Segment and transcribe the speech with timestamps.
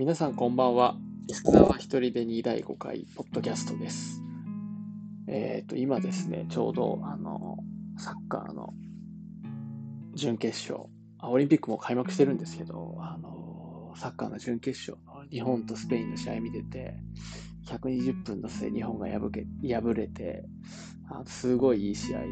[0.00, 0.96] 皆さんこんばんは。
[1.28, 4.22] 安沢一人で2第5回ポッドキャストです。
[5.28, 7.58] えっ、ー、と、今ですね、ちょうど、あの、
[7.98, 8.72] サッカーの
[10.14, 14.96] 準決勝あ、オリンピックも開幕してるんですけど、あの、サッカーの準決勝
[15.30, 16.94] 日本とスペインの試合見てて、
[17.66, 20.46] 120分の末日本が破け敗れて
[21.10, 22.26] あすごいいい試合で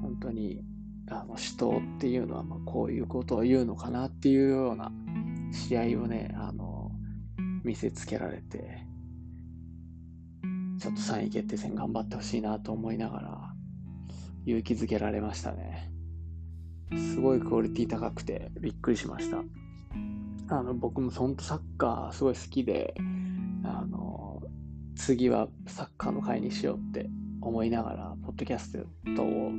[0.00, 0.64] 本当に
[1.10, 4.90] あの死闘っていうのはまこういうことを言うのかなっていうような
[5.52, 6.81] 試合をねあの
[7.64, 8.84] 見せつけられて
[10.78, 13.54] ちょっと3位決定戦頑張ってほしいなと思いながら
[14.46, 15.88] 勇気づけられましたね。
[16.96, 19.38] すごいクオリティ高くてびっくりしました。
[20.48, 22.94] あの僕も本当サッカーすごい好きで
[23.64, 24.42] あの
[24.96, 27.08] 次はサッカーの会にしようって
[27.40, 28.72] 思いながらポッドキャス
[29.16, 29.52] トを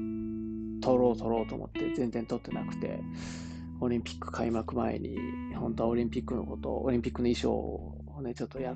[0.81, 2.99] 撮ろう撮ろうと思って全然撮ってなくて
[3.81, 5.17] オリンピック開幕前に
[5.55, 8.73] 本当はオリンピックのことオリンピックの衣装をねちょっとや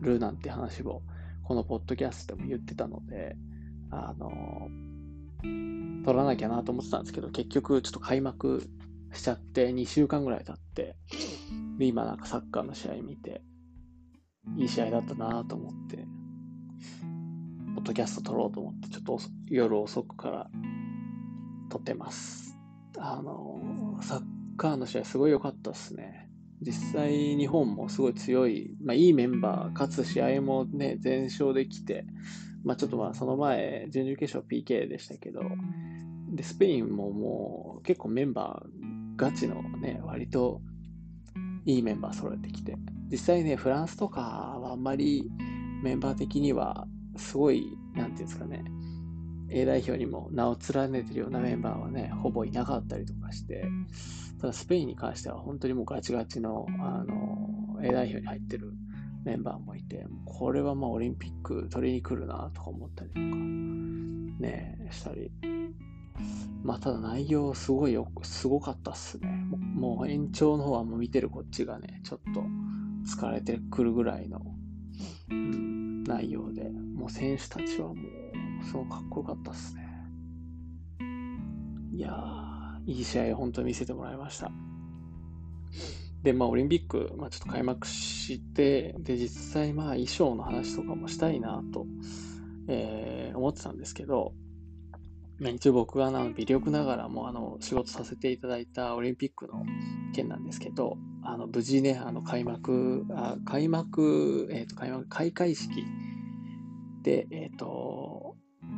[0.00, 1.02] るなんて話を
[1.44, 3.36] このポッドキャストでも言ってたので
[3.90, 4.68] あの
[6.04, 8.68] 撮らなきゃなと思ってたんですけど結局ちょっと開幕
[9.12, 10.96] しちゃって2週間ぐらい経って
[11.78, 13.42] で今なんかサッカーの試合見て
[14.56, 16.06] いい試合だったなと思って
[17.74, 20.50] ポッドキャスト撮ろうと思ってちょっと夜遅くから
[21.70, 22.58] 撮ってます。
[22.98, 24.22] あのサッ
[24.60, 26.28] カーの試合すごい良かったですね。
[26.60, 32.04] 実際日本もすごい強い、まあ、いいメンバー、かつ試合もね、全勝できて、
[32.62, 35.40] まあ、ちょっとまあその前、準々決勝 PK でしたけど、
[36.34, 40.60] で、スペインももう結構メンバー、ガチのね、割と
[41.64, 42.76] いいメンバー揃えてきて、
[43.10, 45.24] 実際ね、フランスとかはあんまり
[45.82, 46.86] メンバー的には
[47.16, 48.62] すごい、なんていうんですかね、
[49.48, 53.66] A 代表にも名を連ねてるようなメンバーはね、ほぼいなかったりとかして、
[54.40, 58.72] ただスペインに関しては本当にもうガチガチのあの A 代表に入ってる
[59.24, 65.30] メンバーもいて、これはまあオリンピック取りに来るなとか思ったりとか、ね、したり。
[66.62, 69.28] まあただ内容すごいよ、すごかったっすね。
[69.74, 72.42] もう延長の方はもう見てるこっちがね、ちょっと
[73.06, 74.40] 疲れてくるぐらいの、
[75.30, 79.88] うん、内容で、もう選手たちはもうすごくかっこよかったっすね。
[81.92, 82.49] いやー、
[82.86, 84.50] いい試合を本当に見せてもらいました。
[86.22, 91.86] で、まあ、オリンピック、まあ、ちょっと開幕して、で、実際、まあ、衣装の話とかもしたいなと、
[92.68, 94.32] えー、思ってたんですけど、
[95.40, 99.64] まあ、一応僕があの微力ながらもあの仕事させていただいたオリンピックの
[100.14, 105.70] 件なんですけど、あの無事ね、あの開幕、あ開幕、えっ、ー、と、開幕、開会式
[107.02, 107.89] で、えっ、ー、と、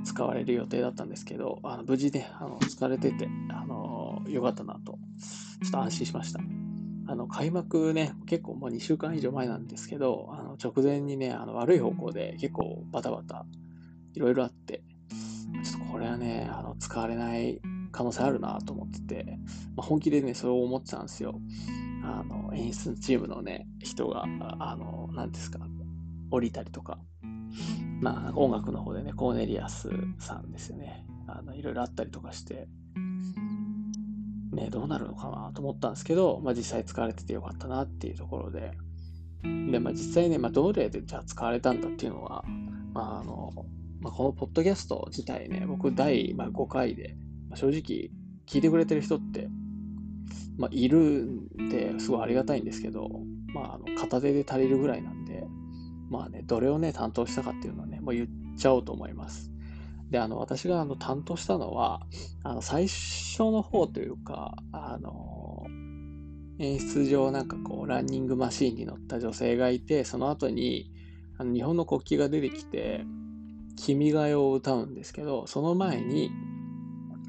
[0.04, 4.98] 使われる予定だったんですけど、あの無事ね、あの疲れてて、あの良かったなと、
[5.62, 6.40] ちょっと安心しました。
[7.08, 13.44] あの開幕ね、結構もう2週間以上前なんですけど、あの直前にね、あの悪い方向で結構バタバタ
[14.14, 14.82] いろいろあって、
[15.64, 19.38] ちょっとこれはね、あの使われない可能性あるなと思ってて、
[19.76, 21.40] まあ、本気でね、それを思ってたんですよ。
[22.04, 24.24] あの演出チームのね、人が、
[24.58, 25.60] あの、何ですか、
[26.30, 26.98] 降りたりとか、
[28.02, 31.06] まあ、音楽の方でね、コーネリアスさんですよね。
[31.28, 32.66] あのいろいろあったりとかして、
[34.52, 38.72] ね、どうなるのかなと思ったんですけど、まあ、実際使われててよかったなっていうところで、
[39.70, 42.44] で、まあ、実際ね、まあ、どれでじゃあ使われたんだっていうのは、
[42.92, 43.52] まああの
[44.00, 47.14] まあ、このポッドキャスト自体ね、僕第、まあ、5回で、
[47.48, 48.10] まあ、正直
[48.46, 49.48] 聞いてくれてる人って、
[50.58, 53.08] まあ、いるんですごいありがたいんですけど、
[53.54, 55.46] まあ、あの片手で足りるぐらいなんで、
[56.12, 58.28] まあね、どれをね、担当したかっていうのはね、もう言っ
[58.58, 59.50] ちゃおうと思います。
[60.10, 62.02] で、あの、私があの担当したのは、
[62.44, 65.66] あの、最初の方というか、あの、
[66.58, 70.92] 演出上なんかこう、ランニングマシーンに乗った女性がいて、その後に、
[71.38, 73.06] あの日本の国旗が出てきて、
[73.76, 76.30] 君が代を歌うんですけど、その前に、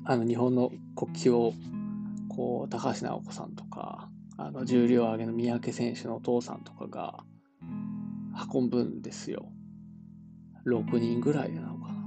[0.03, 1.53] あの、日本の国旗を、
[2.27, 7.23] こう、高橋尚子さんとか、あの、重量挙げの三宅選手のお父さんとかが、
[8.53, 9.51] 運ぶんですよ。
[10.65, 12.03] 6人ぐらいなのかな。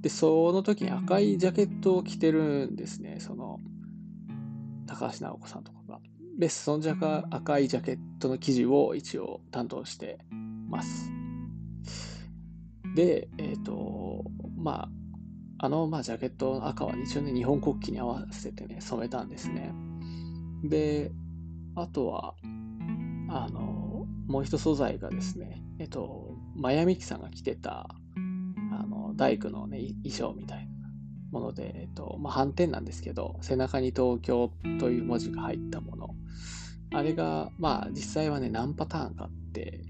[0.00, 3.58] で、その時に赤いジャケットを着てるんですね、その、
[4.86, 6.00] 高橋直子さんとかが。
[6.38, 10.18] で、そのジャカ赤いジャケットの記事を一応担当して
[10.68, 11.10] ます。
[12.94, 14.24] で、えっ、ー、と、
[14.56, 14.88] ま
[15.58, 19.72] あ、あの、まあ、ジャケットの赤は一応ね、日本国旗に合わせてね、染めたんですね。
[20.64, 21.12] で、
[21.74, 22.34] あとは、
[23.28, 27.88] あの、もう一素材がですね、えっと、マヤミキさんが着てた、
[28.72, 30.72] あの大工のね、衣装みたいな
[31.30, 36.10] もので、えっと、まあ、斑点なんですけど、背中に東京という文字が入ったもの
[36.92, 39.80] あれが、まあ実際はね、何パターンかって、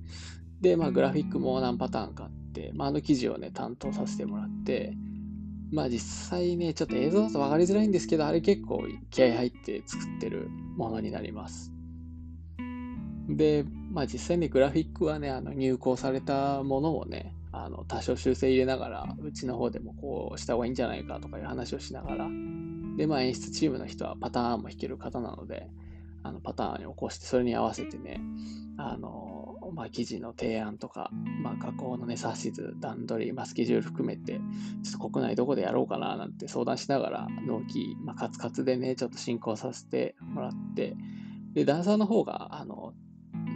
[0.60, 4.94] で、まあグラフィックも何パターンかって、まああの記事をね、担当させてもらって、
[5.72, 11.72] まあ実際ね、ちょっと映像だと分かりづらいんですけど、あれ結構気合入って作ってるものになります。
[13.28, 22.28] で、まあ実際にグラフィックはね、あの入稿されたものをね、あの多少修正入れながら、うちの方でもこうした方がいいんじゃないかとかいう話をしながら、
[22.96, 25.68] で、まあ演出チームの人はパターンも弾ける方なので、
[26.22, 28.20] あのパターンに起こして、それに合わせてね、
[28.78, 31.10] あの、まあ記事の提案とか、
[31.42, 40.96] まあ加工のね、指図、段取り、まあスケジュール含めて、ちょっと国内どこでやろうかななんて相談しながら、納期、まあカツカツでね、ちょっと進行させてもらって、
[41.54, 42.92] で、ダンサーの方が、あの、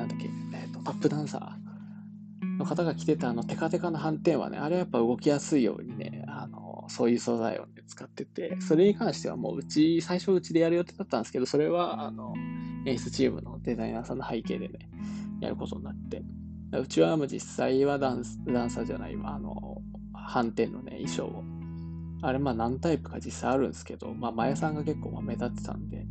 [0.00, 12.34] なんだっけ、えっ、と、タップダンサーの方が着てたあのテカテカの斑点はね、あれはやっぱ動きやすいようにね、あの、そういう素材を、ね、使ってて、それに関してはもううち、最初うちでやる予定だったんですけど、それはあの、
[12.86, 14.88] 演出チームのデザイナーさんの背景でね、
[15.40, 16.22] やることになって、
[16.72, 19.82] うちはもう実際はダンスダンサーじゃない、あの、
[20.14, 21.44] 斑点のね、衣装を。
[22.22, 26.06] あれまあ何タイプか実際あるんですけど、まあ、前さんが結構ま目立ってたんで、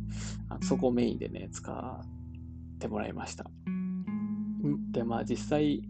[0.48, 3.48] あそこをメインでね、使ってもらいました。
[4.92, 5.82] で、まあ実際、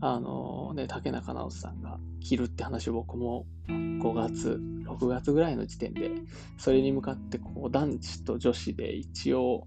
[0.00, 6.10] あのね、竹中直人さんが着るって話を僕も5月、6月ぐらいの時点で、
[6.58, 9.66] それに向かってこう男子と女子で一応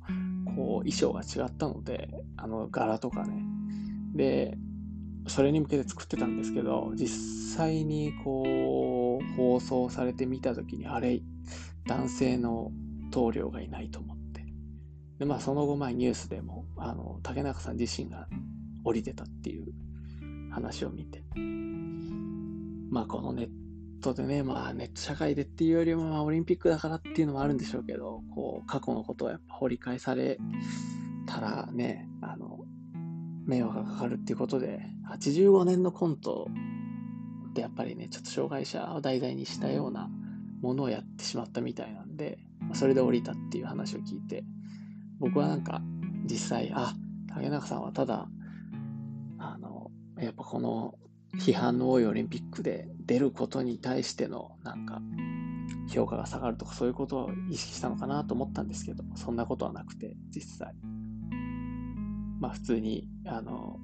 [0.56, 3.44] こう衣装が違ったので、あの柄とかね。
[4.14, 4.58] で、
[5.28, 11.22] それに向けて作ってたんですけど、実際にこう放送されてみたときに、あれ、
[11.86, 12.72] 男性の
[13.12, 14.17] 棟梁がいないと思って。
[15.20, 18.28] で、まあその後、まあニュースでも、あの、竹中さん自身が
[18.84, 19.74] 降りてたっていう
[20.52, 21.24] 話を見て、
[22.90, 23.50] まあこのネッ
[24.02, 30.38] トでね、まあネット社会でっていうよりも、まあオリンピックだからっていうのもあるんでしょうけど、こう過去のことをやっぱ掘り返され
[31.26, 32.60] たらね、あの、
[33.46, 36.48] 迷惑がかかるっていうことで、85年のコント
[37.50, 40.10] ってやっぱりね、ちょっと障害者を題材にしたような
[40.62, 42.40] ものをやってしまったみたいなんで、
[42.74, 44.44] それで降りたっていう話を聞いて、
[45.20, 45.82] 僕はなんか
[46.26, 46.94] 実際、あ、
[47.34, 48.28] 竹中さんはただ、
[49.40, 50.96] あの、やっぱこの
[51.40, 55.02] 批判の多いオリンピックで出ることに対してのなんか
[55.90, 60.74] 評価が下がるとかそういうことを意識したのかなと思ったんですけど、そんなことはなくて、実際。
[62.40, 63.80] まあ普通に、あの、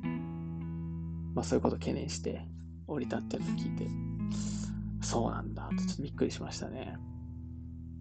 [1.34, 2.48] まあそういうことを懸念して
[2.88, 3.88] 降りたっていうのを聞いて、
[5.02, 6.98] そうなんだとちょっとびっくりしましたね。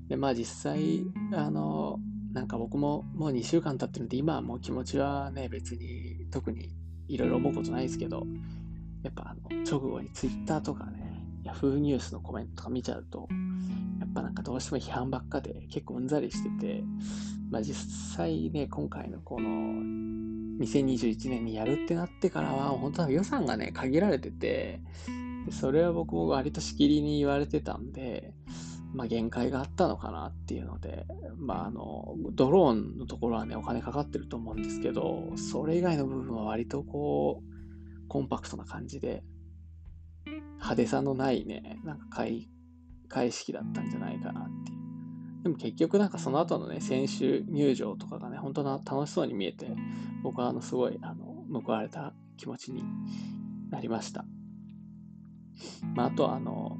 [0.08, 1.98] で、まあ実際、あの、
[2.32, 6.70] なんか僕ももう2週間経ってるんで、今はもう気持ちはね、別に特に
[7.08, 8.22] いろいろ思うことないですけど、
[9.02, 13.28] やっぱあの直後に Twitter とかね、Yahoo ニュースのコメントとか見ちゃうと、
[14.00, 16.82] やっぱなんかどうしても批判ばっかで結構うんざりしてて、
[17.50, 17.76] まあ実
[18.16, 19.48] 際ね、今回のこの
[20.64, 24.80] 2021年にやるってなってからは、本当は予算がね、限られてて、
[25.50, 28.32] それは僕も割としきりに言われてたんで、
[28.92, 31.06] まあ、限界があったのかなっていうので、
[31.38, 39.22] まあ、あの、ドローンのところはね、お金かかってると思うんですけど、それ以外の部分は割とこう、コンパクトな感じで、
[40.26, 42.48] 派手さのないね、なんか開
[43.08, 45.42] 会式だったんじゃないかなっていう。
[45.42, 49.74] でも結局なんかその後のね、選手入場とかがね、本当な楽しそうに見えて、
[50.22, 52.84] 僕はあのすごいあの報われた気持ちに
[53.70, 54.24] なりました。
[55.94, 56.76] まあ、あとはあの、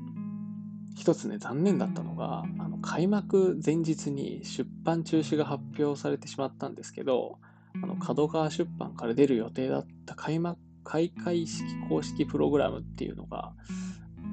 [0.97, 7.39] 一つね、残念だったのが、あの開幕前日に出版中止が発表されてしまったんですけど、
[7.83, 13.53] あの角川出版から出る予定だった開幕開会式公式プログラムっていうのが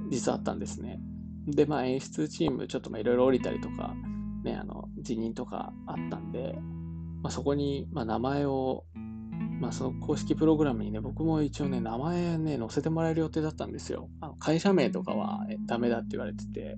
[0.09, 0.99] 実はあったんですね。
[1.47, 3.93] で、まあ演出チームちょっといろいろ降りたりとか、
[4.43, 6.55] ね、あの辞任とかあったんで、
[7.21, 8.85] まあ、そこに、まあ、名前を
[9.59, 14.09] まあ、その公式プログラムにね、僕も一応ね、名前ね、載せてもらえる予定だったんですよ。
[14.21, 16.77] あの会社名とかはダメだって言われてて、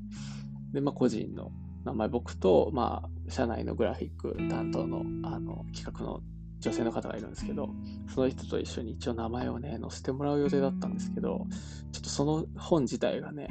[0.74, 1.52] で、まあ、個人の
[1.86, 6.22] 名前、僕と、まあ、社内のグラフィック担当のあの企画の
[6.60, 7.70] 女性の方がいるんですけど、
[8.14, 11.48] その人と一緒に一応名前をね、載せてもらう予定だったんですけど、
[11.92, 13.48] ちょっとその本自体がね、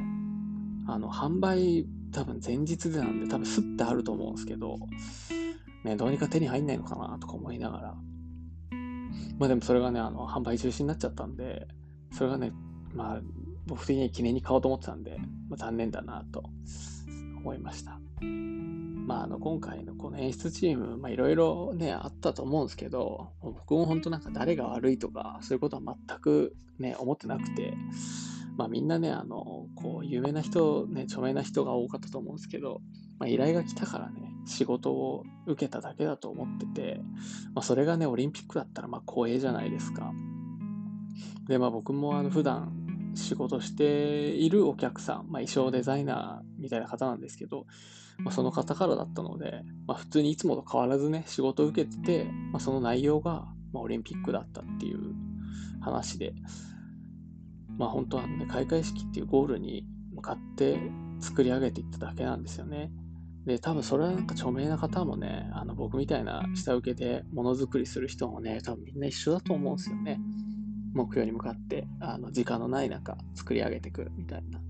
[0.87, 4.79] あの、販売多分前日でなんで、多分スッてあると思うんですけど、
[5.85, 7.95] ね、どうにか手に入んないのかなとか思いながら、
[9.41, 11.67] まあでもそれがね、あの、販売中止になっちゃったんで、
[12.13, 12.53] それがね、
[12.93, 13.21] まあ、
[13.67, 15.17] 僕的には記念に買おうと思ってたんで、
[15.49, 16.45] まあ、残念だなと
[17.39, 17.99] 思いました。
[18.21, 27.73] まあ、あの、今回のこの演出チーム、まあいろいろね、あったと思うんですけど、僕も本当なんか誰が悪いとか、そういうことは全くね、思ってなくて、
[28.59, 32.83] まあみんなね、あの、こう、有名な人、ね、著名な人が多かったと思うんですけど、
[33.21, 37.01] まあ依頼が来たからね、仕事を受けただけだと思ってて、
[37.55, 40.13] まあそれがね、オリンピックだったらまあ光栄じゃないですか。
[41.47, 47.67] で、まあ僕もあの普段仕事しているお客さん、まあ衣装デザイナーみたいな方なんですけど、
[48.19, 55.15] まあ、その方からだったので、まあ、普通にいつもと変わらずね、仕事を受けてて、まあ、その内容が、まあ、オリンピックだったっていう
[55.81, 56.35] 話で、
[57.79, 60.79] まあ本当はね、開会式っていうゴールに向かって
[61.19, 62.91] 作り上げていっただけなんですよね。
[63.47, 70.21] で、多分それはなんか著名な方もね、あの僕みたいな下請けでものづくりする人もね、多分みんな一緒だと思うんですよね。
[70.93, 74.61] 目標に向かって、あの時間のない中作り上げてくるみたいな。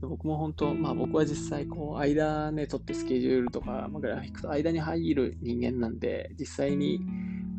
[0.00, 7.00] 僕も本当、まあ僕は実際こう間ね、取ってスケジュールとか、まあ、グラフィックと間に入る人間なんで、実際に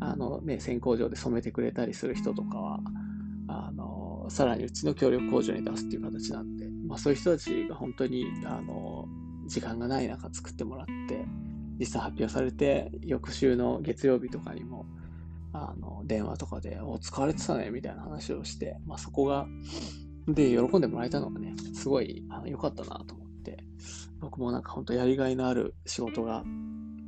[0.00, 2.80] あのね、先工場で染めてくれたりする人とかは、
[3.48, 9.06] あの、さらにうちの協力工場に出すっていう形なんで、まあそういう人たちが本当に、あの、
[9.50, 11.24] 時間がない中作ってもらって、
[11.80, 14.86] 実際発表されて、翌週の月曜日とかにも、
[15.52, 19.48] あの、電話とかで、お、使われてたね、みたいな話をして、まあそこが、
[20.28, 23.64] で、喜んでもらえたのがね、すごい良かったなと思って、
[24.20, 26.44] 僕もなんか本当やりがいのある仕事が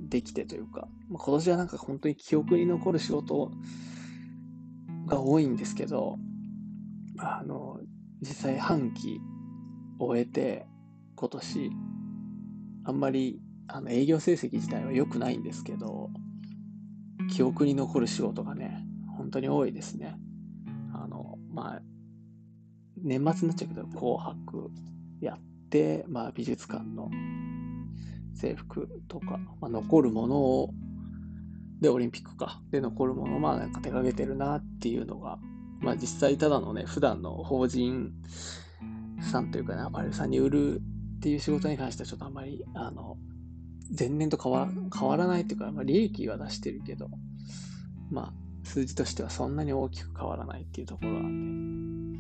[0.09, 3.53] できてというか、まあ、今年はなんか本当に記憶に残る仕事
[5.07, 6.19] が多いんですけど、
[7.19, 7.79] あの、
[8.21, 9.21] 実際半期
[10.01, 10.67] 終えて、
[11.15, 11.71] 今年、
[12.85, 16.11] あんまりあの営業成績自体は良くないんですけど、
[17.31, 18.85] 記憶に残る仕事がね、
[19.17, 20.17] 本当に多いですね。
[20.95, 21.83] あの、まあ、
[22.97, 24.71] 年末になっちゃうけど、紅白
[25.21, 27.11] やって、まあ、美術館の
[28.35, 30.75] 制服とか、まあ、残るものを、
[31.81, 35.39] で、オリンピックか、で残るものを、まあ、なんか手掛けてるなっていうのが、
[35.81, 38.13] まあ、実際ただのね、普段の法人
[39.21, 40.83] さんというかね、アパレルさんに売る
[41.23, 43.17] っていう仕事に関してはちょっとあんまり、あの、
[43.97, 47.11] 前年と変わ変わらないっていうか、まあ、利益は出してるけど、
[48.11, 52.19] まあ、数字としてはそんなに大きく変わらないっていうところなんで、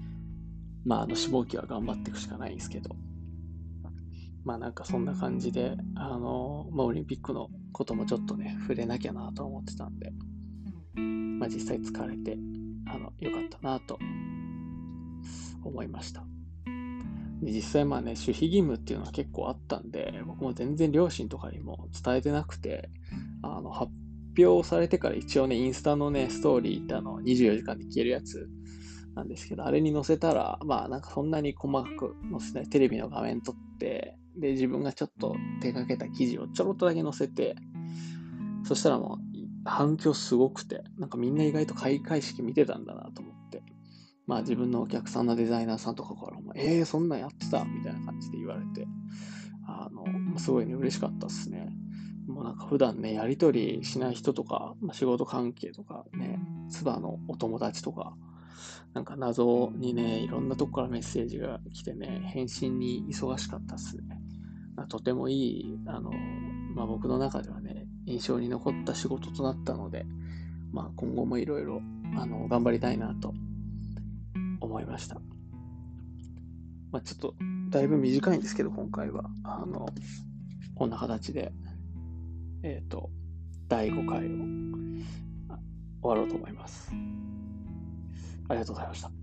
[0.85, 2.95] まあ、あの、志望機は頑張っていくしかないんですけど、
[4.45, 10.13] まあなんかそんな感じで、あの、まあオリンピックのこともちょっとね、触れなきゃなと思ってたんで、
[11.39, 12.37] まあ実際疲れて、
[12.87, 13.99] あの、よかったなと
[15.65, 16.25] 思いました。
[17.43, 22.89] で実際まあね、守秘義務っていうのは結構あったんで、僕も全然両親とかにも伝えてなくて、
[23.43, 23.91] あの、発
[24.39, 28.49] 表されてから一応ね、インスタのね、ストーリーってあの、24時間で消えるやつ
[29.17, 37.57] なんですけど、あれに載せたら、まあなんかそんなに細かく載せない、テレビの画面撮って、で、自分がちょっと手掛けた記事をちょろっとだけ載せて、
[38.65, 43.52] そしたらもう反響すごくて、なんかみんな意外と開会式見てたんだなと思って、
[44.33, 48.89] まあ自分のお客さんのデザイナーさんとかからも、えー、そんなんやってたみたいな感じで言われて、
[49.67, 51.69] あの、すごいね、嬉しかったっすね。
[52.27, 56.39] もうなんか普段ね、やりとりしない人とか、ま、仕事関係とかね、
[56.71, 58.15] ツバのお友達とか、
[58.95, 64.19] なんか謎にね、いろんなとこからメッセージが来てね、返信に忙しかったっすね。
[64.89, 66.11] とてもいい、あの、
[66.75, 70.07] まあ、僕の中ではね、印象に残った仕事となったので、
[70.73, 71.83] まあ、今後もいろいろ、
[72.17, 73.35] あの、頑張りたいなと
[74.73, 75.17] 思いました。
[76.91, 77.35] まあ、ちょっと、
[77.69, 79.87] だいぶ短いんですけど、今回は、あの、
[80.75, 81.53] こんな形で、
[82.63, 83.11] えっ、ー、と、
[83.69, 84.31] 第5回を
[86.03, 86.91] 終わろうと思います。
[88.49, 89.22] ありがとうございました。